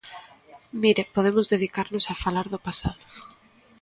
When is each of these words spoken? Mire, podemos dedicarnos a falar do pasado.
Mire, 0.81 1.03
podemos 1.15 1.45
dedicarnos 1.53 2.05
a 2.07 2.15
falar 2.23 2.47
do 2.49 2.59
pasado. 2.67 3.03